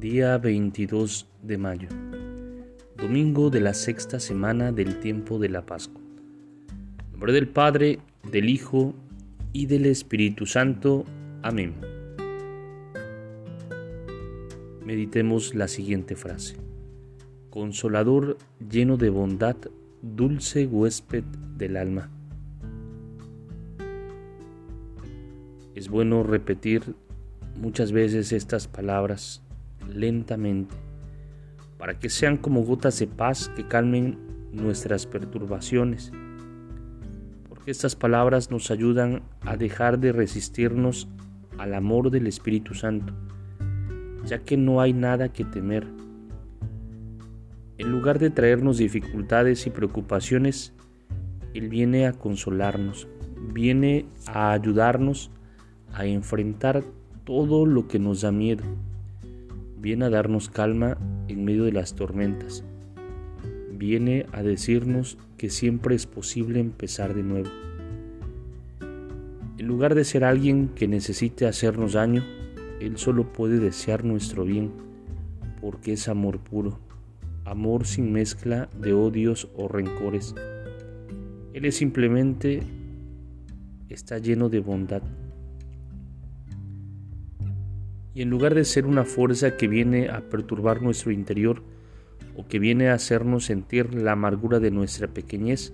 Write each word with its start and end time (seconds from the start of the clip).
Día 0.00 0.38
22 0.38 1.28
de 1.42 1.58
mayo, 1.58 1.88
domingo 2.96 3.50
de 3.50 3.60
la 3.60 3.74
sexta 3.74 4.18
semana 4.18 4.72
del 4.72 4.98
tiempo 4.98 5.38
de 5.38 5.50
la 5.50 5.66
Pascua. 5.66 6.00
En 6.00 7.10
nombre 7.12 7.34
del 7.34 7.48
Padre, 7.48 7.98
del 8.32 8.48
Hijo 8.48 8.94
y 9.52 9.66
del 9.66 9.84
Espíritu 9.84 10.46
Santo. 10.46 11.04
Amén. 11.42 11.74
Meditemos 14.82 15.54
la 15.54 15.68
siguiente 15.68 16.16
frase. 16.16 16.56
Consolador 17.50 18.38
lleno 18.70 18.96
de 18.96 19.10
bondad, 19.10 19.56
dulce 20.00 20.66
huésped 20.66 21.24
del 21.58 21.76
alma. 21.76 22.08
Es 25.74 25.90
bueno 25.90 26.22
repetir 26.22 26.94
muchas 27.54 27.92
veces 27.92 28.32
estas 28.32 28.66
palabras 28.66 29.42
lentamente 29.90 30.74
para 31.80 31.98
que 31.98 32.10
sean 32.10 32.36
como 32.36 32.62
gotas 32.62 32.98
de 32.98 33.06
paz 33.06 33.50
que 33.56 33.66
calmen 33.66 34.18
nuestras 34.52 35.06
perturbaciones. 35.06 36.12
Porque 37.48 37.70
estas 37.70 37.96
palabras 37.96 38.50
nos 38.50 38.70
ayudan 38.70 39.22
a 39.40 39.56
dejar 39.56 39.98
de 39.98 40.12
resistirnos 40.12 41.08
al 41.56 41.72
amor 41.72 42.10
del 42.10 42.26
Espíritu 42.26 42.74
Santo, 42.74 43.14
ya 44.26 44.40
que 44.40 44.58
no 44.58 44.82
hay 44.82 44.92
nada 44.92 45.32
que 45.32 45.46
temer. 45.46 45.86
En 47.78 47.90
lugar 47.90 48.18
de 48.18 48.28
traernos 48.28 48.76
dificultades 48.76 49.66
y 49.66 49.70
preocupaciones, 49.70 50.74
Él 51.54 51.70
viene 51.70 52.06
a 52.06 52.12
consolarnos, 52.12 53.08
viene 53.54 54.04
a 54.26 54.52
ayudarnos 54.52 55.30
a 55.94 56.04
enfrentar 56.04 56.84
todo 57.24 57.64
lo 57.64 57.88
que 57.88 57.98
nos 57.98 58.20
da 58.20 58.32
miedo. 58.32 58.64
Viene 59.80 60.04
a 60.04 60.10
darnos 60.10 60.50
calma 60.50 60.98
en 61.28 61.42
medio 61.42 61.64
de 61.64 61.72
las 61.72 61.94
tormentas. 61.94 62.64
Viene 63.72 64.26
a 64.32 64.42
decirnos 64.42 65.16
que 65.38 65.48
siempre 65.48 65.94
es 65.94 66.04
posible 66.04 66.60
empezar 66.60 67.14
de 67.14 67.22
nuevo. 67.22 67.48
En 69.56 69.66
lugar 69.66 69.94
de 69.94 70.04
ser 70.04 70.22
alguien 70.22 70.68
que 70.68 70.86
necesite 70.86 71.46
hacernos 71.46 71.94
daño, 71.94 72.22
Él 72.78 72.98
solo 72.98 73.32
puede 73.32 73.58
desear 73.58 74.04
nuestro 74.04 74.44
bien, 74.44 74.70
porque 75.62 75.94
es 75.94 76.08
amor 76.08 76.40
puro, 76.40 76.78
amor 77.46 77.86
sin 77.86 78.12
mezcla 78.12 78.68
de 78.78 78.92
odios 78.92 79.48
o 79.56 79.66
rencores. 79.66 80.34
Él 81.54 81.64
es 81.64 81.76
simplemente 81.76 82.62
está 83.88 84.18
lleno 84.18 84.50
de 84.50 84.60
bondad 84.60 85.02
y 88.14 88.22
en 88.22 88.30
lugar 88.30 88.54
de 88.54 88.64
ser 88.64 88.86
una 88.86 89.04
fuerza 89.04 89.56
que 89.56 89.68
viene 89.68 90.08
a 90.08 90.20
perturbar 90.28 90.82
nuestro 90.82 91.12
interior 91.12 91.62
o 92.36 92.46
que 92.46 92.58
viene 92.58 92.88
a 92.88 92.94
hacernos 92.94 93.44
sentir 93.44 93.94
la 93.94 94.12
amargura 94.12 94.58
de 94.58 94.70
nuestra 94.70 95.08
pequeñez, 95.08 95.72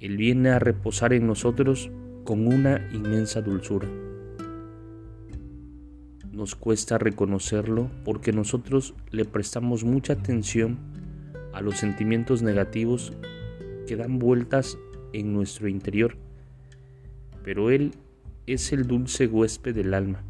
Él 0.00 0.16
viene 0.16 0.50
a 0.50 0.58
reposar 0.58 1.12
en 1.12 1.26
nosotros 1.26 1.90
con 2.24 2.46
una 2.46 2.88
inmensa 2.92 3.42
dulzura. 3.42 3.88
Nos 6.32 6.54
cuesta 6.54 6.98
reconocerlo 6.98 7.90
porque 8.04 8.32
nosotros 8.32 8.94
le 9.10 9.24
prestamos 9.24 9.84
mucha 9.84 10.14
atención 10.14 10.78
a 11.52 11.60
los 11.60 11.78
sentimientos 11.78 12.42
negativos 12.42 13.12
que 13.86 13.96
dan 13.96 14.18
vueltas 14.18 14.78
en 15.12 15.32
nuestro 15.34 15.68
interior, 15.68 16.16
pero 17.44 17.70
Él 17.70 17.92
es 18.46 18.72
el 18.72 18.86
dulce 18.86 19.26
huésped 19.26 19.74
del 19.74 19.94
alma 19.94 20.24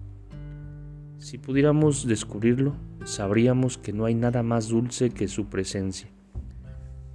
si 1.23 1.39
pudiéramos 1.39 2.05
descubrirlo, 2.09 2.75
sabríamos 3.05 3.79
que 3.79 3.93
no 3.93 4.07
hay 4.07 4.15
nada 4.15 4.43
más 4.43 4.69
dulce 4.69 5.11
que 5.11 5.29
su 5.29 5.47
presencia. 5.47 6.09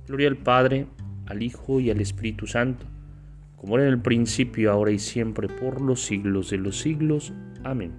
Gloria 0.08 0.30
al 0.30 0.38
Padre, 0.38 0.88
al 1.26 1.44
Hijo 1.44 1.82
y 1.82 1.90
al 1.92 2.00
Espíritu 2.00 2.48
Santo, 2.48 2.86
como 3.58 3.76
era 3.76 3.86
en 3.86 3.94
el 3.94 4.00
principio, 4.00 4.72
ahora 4.72 4.92
y 4.92 5.00
siempre, 5.00 5.50
por 5.50 5.82
los 5.82 6.06
siglos 6.06 6.52
de 6.52 6.58
los 6.58 6.80
siglos. 6.80 7.34
Amén. 7.66 7.92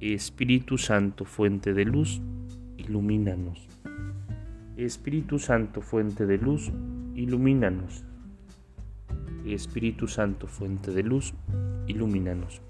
Espíritu 0.00 0.78
Santo, 0.78 1.26
fuente 1.26 1.74
de 1.74 1.84
luz, 1.84 2.22
ilumínanos. 2.78 3.68
Espíritu 4.78 5.38
Santo, 5.38 5.82
fuente 5.82 6.24
de 6.24 6.38
luz, 6.38 6.72
ilumínanos. 7.14 8.02
Espíritu 9.44 10.06
Santo, 10.06 10.46
fuente 10.46 10.92
de 10.92 11.02
luz, 11.02 11.34
ilumínanos 11.86 12.62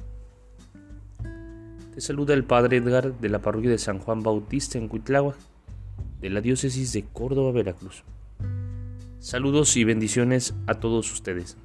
saluda 2.00 2.34
el 2.34 2.44
Padre 2.44 2.78
Edgar 2.78 3.18
de 3.18 3.28
la 3.28 3.40
parroquia 3.40 3.70
de 3.70 3.78
San 3.78 3.98
Juan 3.98 4.22
Bautista 4.22 4.78
en 4.78 4.88
Cuitláhuac, 4.88 5.36
de 6.20 6.30
la 6.30 6.40
diócesis 6.40 6.92
de 6.92 7.04
Córdoba, 7.04 7.52
Veracruz. 7.52 8.04
Saludos 9.20 9.76
y 9.76 9.84
bendiciones 9.84 10.54
a 10.66 10.74
todos 10.74 11.12
ustedes. 11.12 11.56